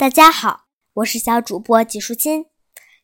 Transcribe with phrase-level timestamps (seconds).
[0.00, 2.46] 大家好，我是小主播纪淑金。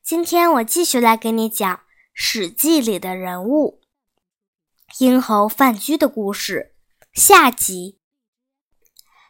[0.02, 1.76] 今天我继续来给你讲
[2.14, 3.82] 《史记》里的人物
[4.98, 6.74] 殷侯范雎的故事
[7.12, 8.00] 下集。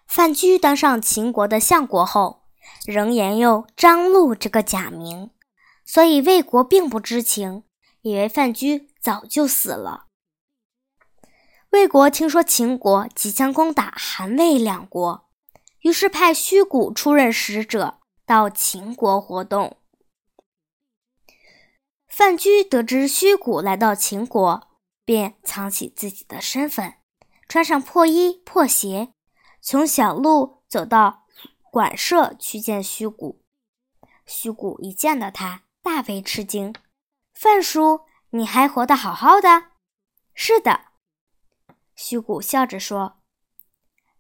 [0.07, 2.45] 范雎当上秦国的相国后，
[2.87, 5.33] 仍沿用张禄这个假名，
[5.85, 7.65] 所以魏国并不知情，
[8.03, 10.07] 以为范雎早就死了。
[11.71, 15.26] 魏国听说秦国即将攻打韩魏两国。
[15.87, 19.77] 于是派虚谷出任使者到秦国活动。
[22.09, 24.67] 范雎得知虚谷来到秦国，
[25.05, 26.95] 便藏起自己的身份，
[27.49, 29.13] 穿上破衣破鞋，
[29.61, 31.25] 从小路走到
[31.71, 33.45] 馆舍去见虚谷。
[34.27, 36.75] 虚谷一见到他，大为吃惊
[37.33, 39.67] ：“范叔，你还活得好好的
[40.35, 40.87] ？”“是的。”
[41.95, 43.23] 虚谷笑着说。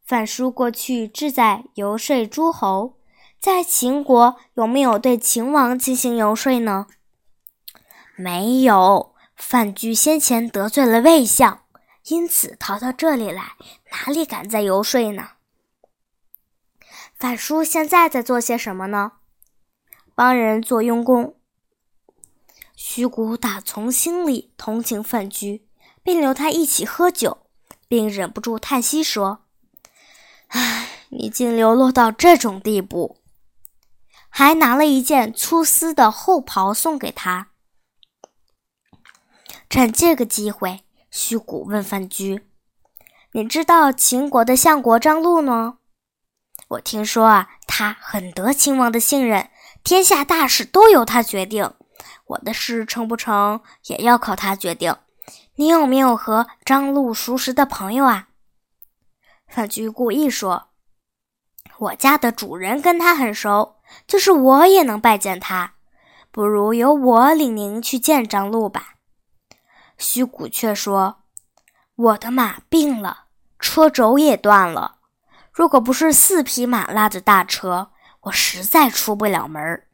[0.06, 2.96] 范叔过去志在游说诸侯，
[3.40, 6.86] 在秦国有没有对秦王进行游说呢？
[8.14, 9.16] 没有。
[9.34, 11.64] 范雎先前得罪了魏相，
[12.04, 13.56] 因此逃到这里来，
[13.90, 15.30] 哪里敢再游说呢？
[17.16, 19.14] 范叔现在在做些什么呢？
[20.14, 21.34] 帮人做佣工。
[22.76, 25.66] 徐谷打从心里同情范雎，
[26.04, 27.38] 并留他一起喝酒，
[27.88, 29.45] 并忍不住叹息说。
[30.48, 33.18] 唉，你竟流落到这种地步，
[34.28, 37.48] 还拿了一件粗丝的厚袍送给他。
[39.68, 42.42] 趁这个机会，虚谷问范雎
[43.32, 45.78] ：“你知道秦国的相国张禄吗？
[46.68, 49.50] 我听说啊，他很得秦王的信任，
[49.82, 51.72] 天下大事都由他决定。
[52.26, 54.96] 我的事成不成，也要靠他决定。
[55.56, 58.25] 你有没有和张禄熟识的朋友啊？”
[59.48, 60.68] 范雎故意说
[61.78, 63.76] ：“我家的主人跟他很熟，
[64.06, 65.74] 就是我也能拜见他。
[66.30, 68.96] 不如由我领您去见张禄吧。”
[69.96, 71.22] 虚谷却说
[71.96, 73.26] ：“我的马病了，
[73.58, 74.98] 车轴也断了。
[75.50, 79.84] 如果不是四匹马拉着大车，我实在出不了门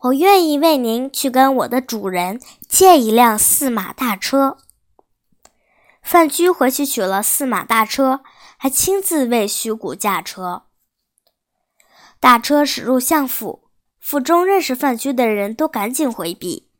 [0.00, 4.58] 我愿意为您去跟我的主人借一辆四马大车。”
[6.02, 8.22] 范雎回去取了四马大车，
[8.58, 10.66] 还亲自为虚谷驾车。
[12.20, 16.70] 大车驶入相府，府中认识范雎的人都赶紧回避。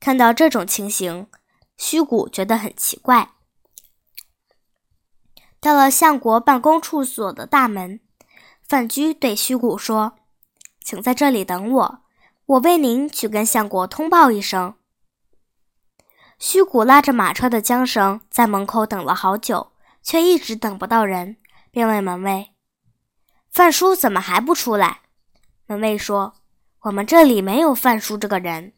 [0.00, 1.28] 看到这种情形，
[1.76, 3.30] 虚谷觉得很奇怪。
[5.60, 8.00] 到了相国办公处所的大门，
[8.66, 10.14] 范雎对虚谷说
[10.82, 12.02] ：“请在这里等我，
[12.46, 14.74] 我为您去跟相国通报一声。”
[16.40, 21.36] 虚谷拉着马车的缰绳，在门口等了好久，却一直等不到人，
[21.70, 22.52] 便问门卫
[23.52, 25.02] ：“范叔怎么还不出来？”
[25.68, 26.32] 门卫说
[26.84, 28.72] ：“我们这里没有范叔这个人。”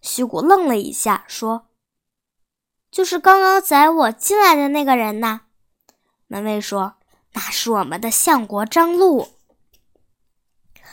[0.00, 1.66] 虚谷愣了一下，说
[2.92, 5.42] ：“就是刚刚载我进来的那个人呐。”
[6.28, 6.94] 门卫说
[7.34, 9.30] ：“那是我们的相国张禄。”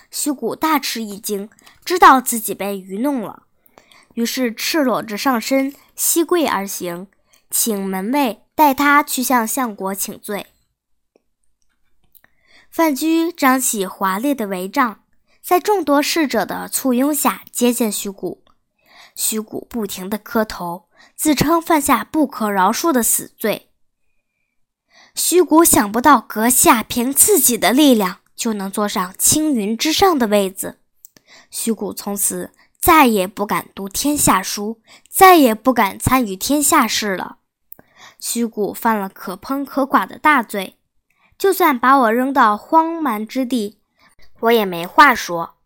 [0.09, 1.47] 虚谷大吃一惊，
[1.85, 3.43] 知道自己被愚弄了。
[4.17, 7.05] 于是赤裸着上身，膝跪而行，
[7.51, 10.47] 请门卫带他去向相国请罪。
[12.71, 15.03] 范雎张起华丽的帷帐，
[15.43, 18.43] 在众多侍者的簇拥下接见徐谷。
[19.15, 23.69] 徐谷不停地磕头，自称犯下不可饶恕的死罪。
[25.13, 30.79] 徐谷想不到阁下凭自己的力量就能坐上青云之上的位子，
[31.51, 32.51] 徐谷从此。
[32.87, 37.39] 再也不敢读天下书，再也不敢参与天下事了。
[38.17, 40.79] 虚谷犯了可烹可寡的大罪，
[41.37, 43.81] 就算把我扔到荒蛮之地，
[44.39, 45.57] 我也没话说。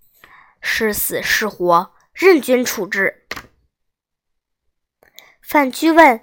[0.61, 3.27] 是死是活，任君处置。
[5.43, 6.21] 范雎问：“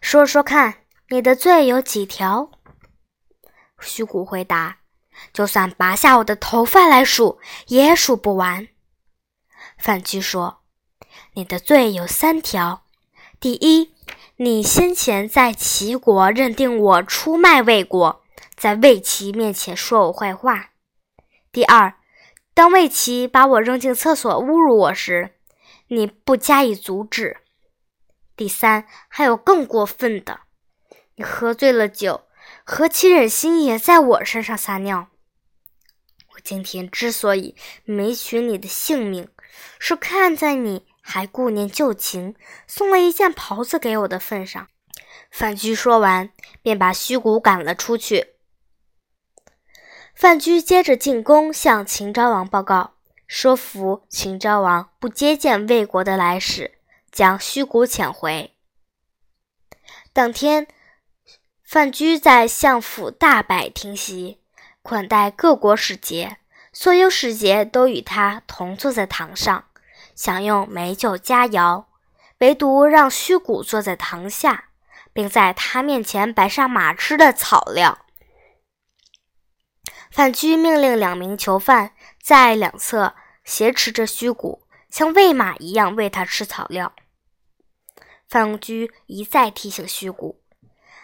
[0.00, 2.52] 说说看，你的罪有几条？”
[3.82, 4.78] 虚谷回答
[5.34, 8.68] ：“就算拔下我的头发来数，也数不完。”
[9.82, 10.62] 范雎说
[11.34, 12.84] ：“你的罪有三条。
[13.40, 13.92] 第一，
[14.36, 18.22] 你先前在齐国认定我出卖魏国，
[18.54, 20.70] 在魏齐面前说我坏话；
[21.50, 21.94] 第二，
[22.54, 25.34] 当魏齐把我扔进厕所侮辱我时，
[25.88, 27.38] 你不加以阻止；
[28.36, 30.42] 第三，还有更过分的，
[31.16, 32.28] 你喝醉了酒，
[32.62, 35.08] 何其忍心也在我身上撒尿。
[36.34, 39.28] 我今天之所以没取你的性命。”
[39.78, 42.34] 是看在你还顾念旧情，
[42.66, 44.68] 送了一件袍子给我的份上。
[45.30, 46.30] 范雎说完，
[46.62, 48.34] 便把虚谷赶了出去。
[50.14, 52.94] 范雎接着进宫向秦昭王报告，
[53.26, 56.78] 说服秦昭王不接见魏国的来使，
[57.10, 58.54] 将虚谷遣回。
[60.12, 60.68] 当天，
[61.64, 64.42] 范雎在相府大摆庭席，
[64.82, 66.36] 款待各国使节，
[66.72, 69.66] 所有使节都与他同坐在堂上，
[70.14, 71.84] 享用美酒佳肴，
[72.38, 74.70] 唯独让虚谷坐在堂下，
[75.12, 77.98] 并在他面前摆上马吃的草料。
[80.10, 81.92] 范雎命令两名囚犯
[82.22, 83.14] 在两侧
[83.44, 86.94] 挟持着虚谷，像喂马一样喂他吃草料。
[88.28, 90.42] 范雎一再提醒虚谷，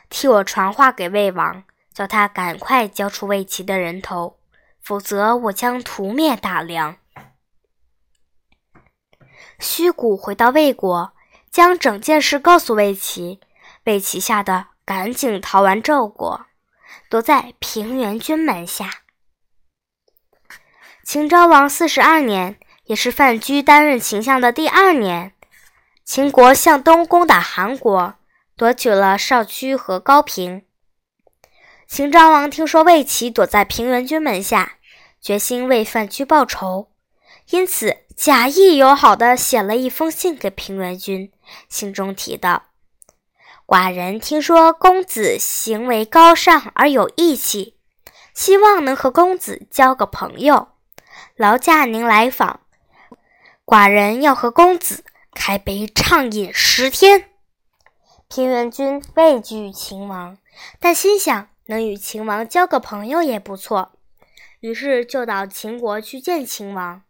[0.08, 4.37] 替我传话给魏王，叫他赶快交出魏齐的人头，
[4.88, 6.96] 否则我将屠灭大梁。
[9.58, 11.12] 虚谷回到魏国，
[11.50, 13.38] 将整件事告诉魏齐，
[13.84, 16.46] 魏齐吓得赶紧逃完赵国。
[17.10, 19.02] 躲在平原君门下。
[21.04, 25.34] 秦昭王四十二年，也是范雎担任秦相的第二年，
[26.02, 28.14] 秦国向东攻打韩国，
[28.56, 30.64] 夺取了少屈和高平。
[31.86, 34.77] 秦昭王听说魏齐躲在平原君门下，
[35.20, 36.88] 决心为范雎报仇，
[37.50, 41.32] 因此假意友好的写了一封信给平原君，
[41.68, 42.64] 信中提到。
[43.66, 47.76] 寡人听说公子行为高尚而有义气，
[48.32, 50.68] 希望能和公子交个朋友，
[51.36, 52.60] 劳驾您来访。
[53.66, 55.04] 寡人要和公子
[55.34, 57.26] 开杯畅饮十天。
[58.28, 60.38] 平原君畏惧秦王，
[60.80, 63.92] 但心想能与秦王交个朋友也不错，
[64.60, 67.02] 于是就到秦国去见秦王。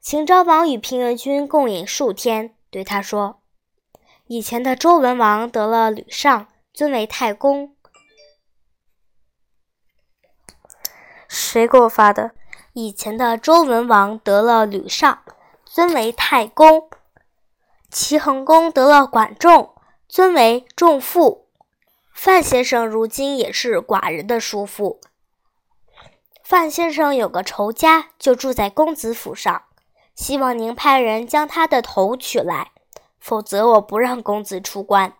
[0.00, 3.40] 秦昭王与平原君共饮数天，对他说。
[4.26, 7.74] 以前的周文王得了吕尚，尊为太公。
[11.28, 12.30] 谁给我发的？
[12.72, 15.22] 以前的周文王得了吕尚，
[15.64, 16.88] 尊为太公。
[17.90, 19.74] 齐桓公得了管仲，
[20.08, 21.48] 尊为仲父。
[22.14, 25.00] 范先生如今也是寡人的叔父。
[26.50, 29.66] 范先生有个仇家，就住在公子府上，
[30.16, 32.72] 希望您派人将他的头取来。
[33.20, 35.14] 否则，我不让公子出关。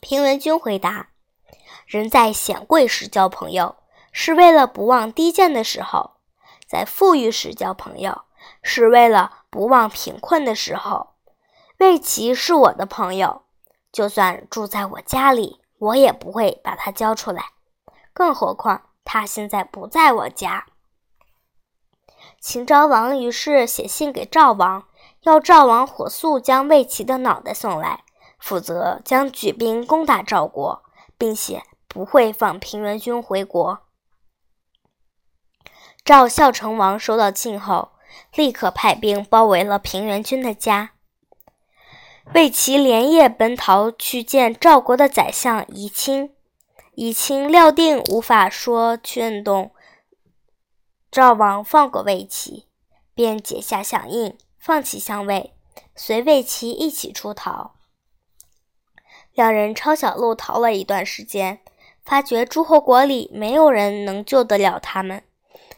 [0.00, 1.08] 平原君回答
[1.84, 3.74] ：“人在显贵时交朋友，
[4.12, 6.12] 是为了不忘低贱的时候；
[6.64, 8.22] 在富裕时交朋友，
[8.62, 11.14] 是为了不忘贫困的时候。
[11.78, 13.42] 魏齐是我的朋友，
[13.90, 17.46] 就算住在我家里，我也不会把他交出来。
[18.12, 20.66] 更何况他现在不在我家。”
[22.40, 24.84] 秦昭王于是写信给赵王。
[25.22, 28.04] 要赵王火速将魏齐的脑袋送来，
[28.38, 30.82] 否则将举兵攻打赵国，
[31.16, 33.80] 并且不会放平原君回国。
[36.04, 37.92] 赵孝成王收到信后，
[38.34, 40.90] 立刻派兵包围了平原君的家。
[42.34, 46.33] 魏齐连夜奔逃去见赵国的宰相夷亲，
[46.96, 49.72] 夷亲料定无法说劝动
[51.10, 52.66] 赵王放过魏齐，
[53.14, 54.36] 便解下响应。
[54.56, 55.52] 放弃相位，
[55.94, 57.74] 随魏齐一起出逃。
[59.34, 61.60] 两人抄小路逃了一段时间，
[62.02, 65.22] 发觉诸侯国里没有人能救得了他们，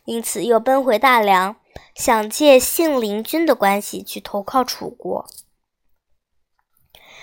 [0.05, 1.57] 因此又奔回大梁，
[1.97, 5.27] 想借信陵君的关系去投靠楚国。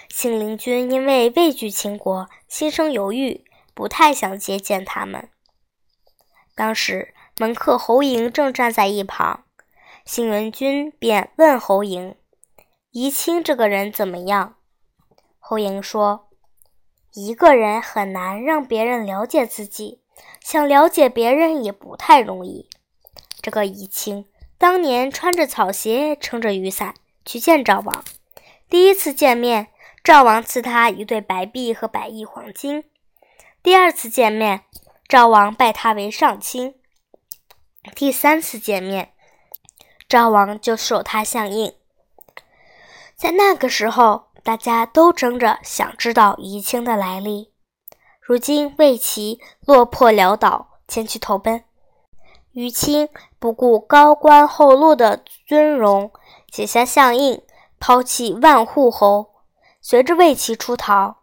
[0.09, 5.29] 信陵君因为畏惧秦国，心生犹豫，不太想接见他们。
[6.55, 9.45] 当时门客侯嬴正站在一旁。
[10.05, 12.15] 信文君便问侯嬴
[12.91, 14.55] ：“怡清这个人怎么样？”
[15.39, 16.27] 侯嬴说
[17.15, 20.01] ：“一个人很难让别人了解自己，
[20.41, 22.69] 想了解别人也不太容易。
[23.41, 24.25] 这个怡清
[24.57, 28.03] 当年穿着草鞋，撑着雨伞去见赵王。
[28.69, 29.69] 第一次见面，
[30.03, 32.83] 赵王赐他一对白璧和百亿黄金；
[33.63, 34.65] 第二次见面，
[35.07, 36.73] 赵王拜他为上卿；
[37.95, 39.13] 第三次见面。”
[40.09, 41.73] 赵王就授他相应。
[43.15, 47.53] 在那个时候，大家都争着想知道宜清的来历。
[48.19, 51.63] 如今魏齐落魄潦倒，前去投奔，
[52.51, 53.07] 于清
[53.39, 56.11] 不顾高官厚禄的尊荣，
[56.51, 57.41] 解下相印，
[57.79, 59.33] 抛弃万户侯，
[59.79, 61.22] 随着魏齐出逃。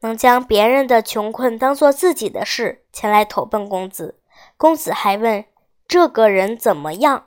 [0.00, 4.20] 能将别人的穷困当做自己的事，前来投奔公子。
[4.56, 5.44] 公子还问
[5.86, 7.26] 这个人怎么样？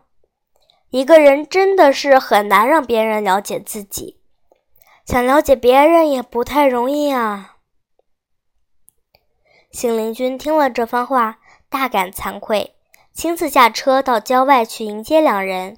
[0.89, 4.19] 一个人真的是很难让别人了解自己，
[5.05, 7.55] 想了解别人也不太容易啊。
[9.71, 12.75] 信陵君听了这番话，大感惭愧，
[13.13, 15.77] 亲自驾车到郊外去迎接两人。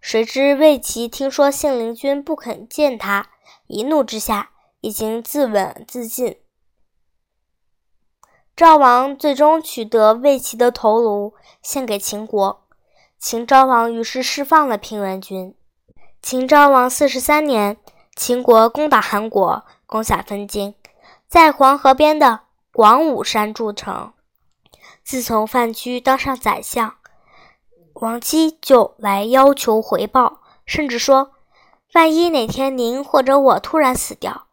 [0.00, 3.30] 谁知魏齐听说信陵君不肯见他，
[3.66, 6.38] 一怒之下已经自刎自尽。
[8.56, 12.66] 赵王最终取得魏齐的头颅，献给秦国。
[13.18, 15.54] 秦昭王于是释放了平原君。
[16.20, 17.76] 秦昭王四十三年，
[18.16, 20.74] 秦国攻打韩国，攻下分京，
[21.28, 22.40] 在黄河边的
[22.72, 24.12] 广武山筑城。
[25.04, 26.96] 自从范雎当上宰相。
[27.94, 31.32] 王姬就来要求回报，甚至说
[31.94, 34.47] ：“万一哪天您或者我突然死掉，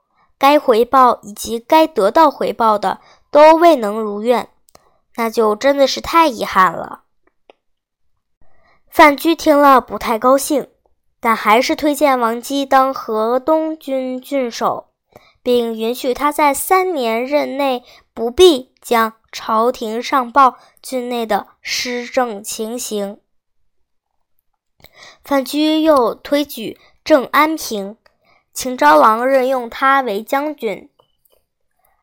[0.45, 2.99] 该回报以及该得到回报的
[3.31, 4.49] 都未能如愿，
[5.15, 7.05] 那就真的是太遗憾了。”
[8.87, 10.67] 范雎听了不太高兴，
[11.19, 14.91] 但还是推荐王姬当河东郡郡守，
[15.41, 17.83] 并允许他在三年任内
[18.13, 23.19] 不必将朝廷上报郡内的施政情形。
[25.23, 27.97] 范雎又推举郑安平，
[28.55, 30.89] 秦昭王任用他为将军。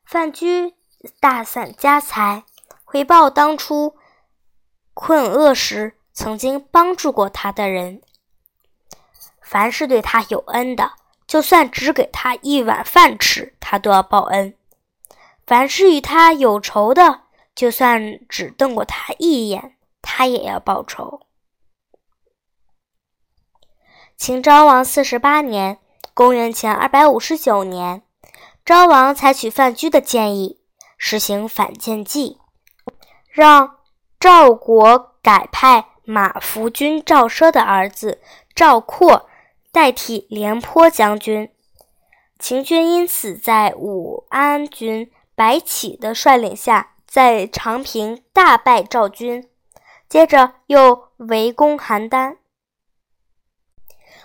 [0.05, 0.75] 范雎
[1.19, 2.45] 大散家财，
[2.85, 3.97] 回报当初
[4.93, 8.03] 困厄时曾经帮助过他的人。
[9.41, 10.93] 凡是对他有恩的，
[11.27, 14.53] 就算只给他一碗饭吃，他都要报恩；
[15.47, 17.23] 凡是与他有仇的，
[17.55, 21.23] 就算只瞪过他一眼，他也要报仇。
[24.19, 25.79] 秦昭王四十八年
[26.15, 28.03] （公元前二百五十九年），
[28.65, 30.61] 昭王采取范雎的建议，
[30.99, 32.39] 实行反间计，
[33.29, 33.79] 让
[34.21, 38.21] 赵国改派马服君赵奢的儿子
[38.55, 39.29] 赵括
[39.73, 41.51] 代替廉颇将军。
[42.39, 49.49] 秦军因此在武安君白起的率领下，在长平大败赵军，
[50.09, 52.37] 接着又围攻邯郸。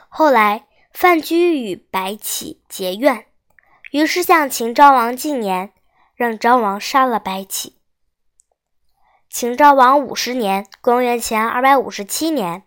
[0.09, 0.66] 后来，
[0.99, 3.27] 范雎与白起结怨，
[3.91, 5.71] 于是向秦昭王进言，
[6.15, 7.77] 让昭王杀了白起。
[9.29, 12.63] 秦昭王五十年（公元前二百五十七年），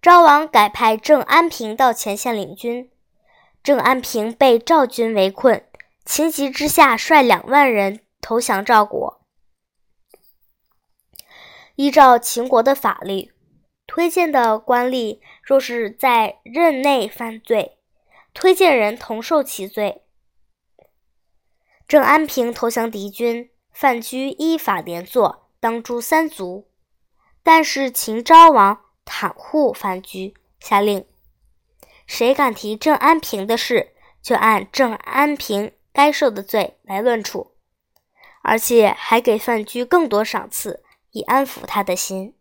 [0.00, 2.90] 昭王改派郑安平到前线领军。
[3.62, 5.62] 郑安平被赵军围困，
[6.06, 9.20] 情急之下率两万人投降赵国。
[11.76, 13.34] 依照秦国的法律。
[13.86, 17.78] 推荐的官吏若是在任内犯罪，
[18.32, 20.02] 推荐人同受其罪。
[21.86, 26.70] 郑安平投降敌军，范雎依法连坐，当诛三族。
[27.42, 31.06] 但是秦昭王袒护范雎，下令：
[32.06, 37.54] 谁敢提郑安平的事，就按郑安平该受的罪来论处，
[38.42, 42.34] 而且还给范雎更多赏赐，以安抚他的心。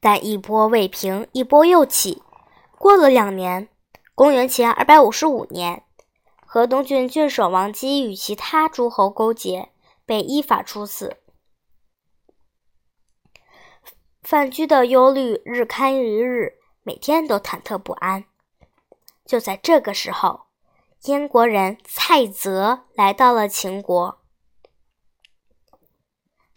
[0.00, 2.22] 但一波未平，一波又起。
[2.78, 3.68] 过了两年，
[4.14, 5.84] 公元前二百五十五年，
[6.44, 9.70] 河东郡郡守王姬与其他诸侯勾结，
[10.04, 11.16] 被依法处死。
[14.22, 18.24] 范雎的忧虑日堪一日，每天都忐忑不安。
[19.24, 20.42] 就在这个时候，
[21.04, 24.20] 燕国人蔡泽来到了秦国。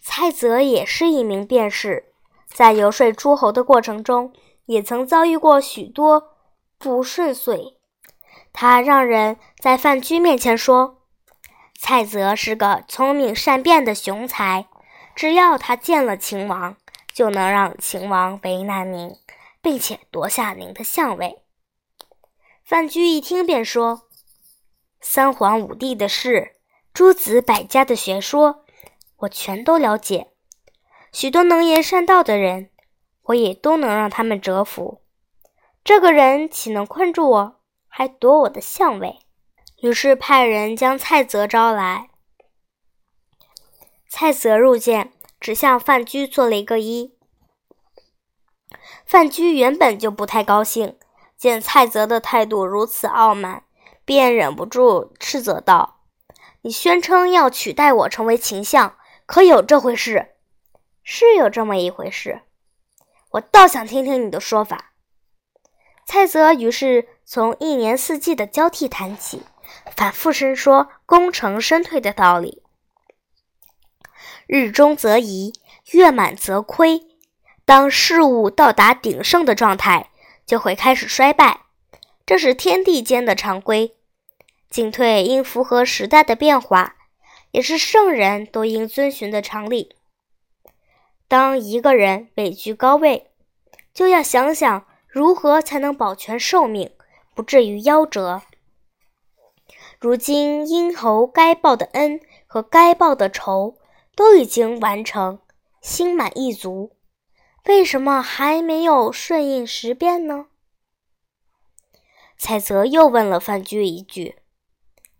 [0.03, 2.13] 蔡泽也是一名辩士。
[2.55, 4.31] 在游说诸侯的过程中，
[4.67, 6.29] 也曾遭遇过许多
[6.77, 7.77] 不顺遂。
[8.53, 11.01] 他让人在范雎面前说
[11.77, 14.67] ：“蔡泽是个聪明善辩的雄才，
[15.13, 16.77] 只要他见了秦王，
[17.13, 19.11] 就能让秦王为难您，
[19.61, 21.43] 并且夺下您的相位。”
[22.63, 24.03] 范雎一听便说
[25.01, 26.55] ：“三皇五帝的事，
[26.93, 28.63] 诸子百家的学说，
[29.17, 30.31] 我全都了解。”
[31.15, 32.71] 许多能言善道的人，
[33.27, 35.01] 我也都能让他们折服。
[35.81, 39.19] 这个人岂能困住我，还夺我的相位？
[39.81, 42.09] 于是派人将蔡泽招来。
[44.09, 47.13] 蔡泽入见，只向范雎做了一个揖。
[49.05, 50.97] 范雎原本就不太高兴，
[51.37, 53.63] 见蔡泽的态度如此傲慢，
[54.03, 56.01] 便忍不住斥责道
[56.63, 60.31] ：“你宣称要取代我成为秦相，可有这回事？”
[61.07, 62.41] 是有这么一回事，
[63.29, 64.93] 我倒想听听你的说法。
[66.07, 69.43] 蔡泽于是从一年四季的交替谈起，
[69.95, 72.63] 反复申说功成身退的道理。
[74.47, 75.53] 日中则移，
[75.91, 77.03] 月满则亏。
[77.65, 80.09] 当事物到达鼎盛的状态，
[80.43, 81.61] 就会开始衰败，
[82.25, 83.95] 这是天地间的常规。
[84.71, 86.95] 进退应符合时代的变化，
[87.51, 89.95] 也是圣人都应遵循的常理。
[91.27, 93.31] 当一个人位居高位，
[93.93, 96.91] 就要想想如何才能保全寿命，
[97.33, 98.41] 不至于夭折。
[99.99, 103.77] 如今殷侯该报的恩和该报的仇
[104.15, 105.39] 都已经完成，
[105.81, 106.91] 心满意足，
[107.65, 110.47] 为什么还没有顺应时变呢？
[112.37, 114.35] 蔡泽又问了范雎一句：“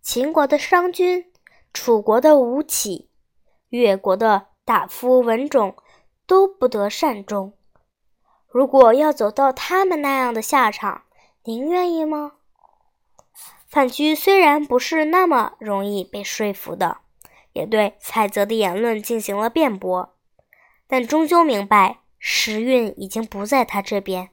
[0.04, 1.32] 秦国的商君、
[1.74, 3.10] 楚国的吴起、
[3.70, 5.76] 越国的大夫文种
[6.26, 7.54] 都不得善终，
[8.48, 11.04] 如果要走到他们那样的下场，
[11.44, 12.34] 您愿意吗？”
[13.68, 17.00] 范雎虽然不是那么容易被说服的，
[17.54, 20.16] 也对蔡泽的言论进行了辩驳，
[20.88, 24.30] 但终究明白时运已经不在他这边，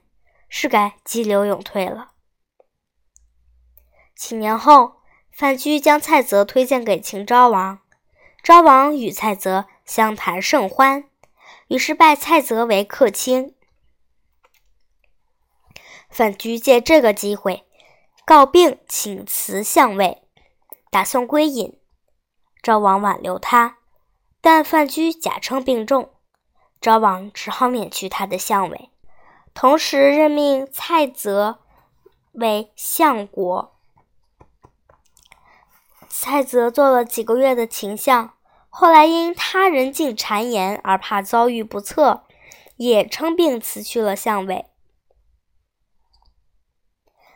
[0.47, 2.11] 是该急流勇退了。
[4.15, 7.79] 几年后，范雎将蔡泽推荐给秦昭王，
[8.41, 11.09] 昭王与蔡泽相谈甚欢，
[11.73, 13.55] 于是拜蔡泽为客卿。
[16.07, 17.65] 范雎借这个机会。
[18.25, 20.21] 告病请辞相位，
[20.91, 21.77] 打算归隐。
[22.61, 23.79] 昭王挽留他，
[24.39, 26.13] 但范雎假称病重，
[26.79, 28.91] 昭王只好免去他的相位，
[29.55, 31.59] 同时任命蔡泽
[32.33, 33.75] 为相国。
[36.07, 38.35] 蔡泽做了几个月的秦相，
[38.75, 42.23] 后来因他人进谗言而怕遭遇不测，
[42.77, 44.65] 也称病辞去了相位。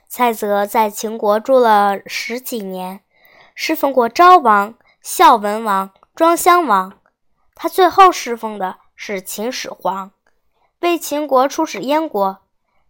[0.08, 3.02] 蔡泽在秦国住了十几年，
[3.54, 7.00] 侍奉过昭王、孝文王、庄襄王。
[7.54, 10.12] 他最后侍奉的是秦始皇，
[10.80, 12.40] 为秦国出使燕国。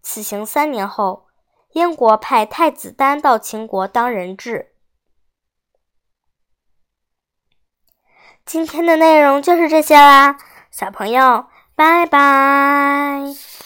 [0.01, 1.27] 此行三年后，
[1.74, 4.72] 燕国派太子丹到秦国当人质。
[8.48, 10.38] 今天的内容就是这些啦，
[10.72, 13.56] 小朋友，拜拜。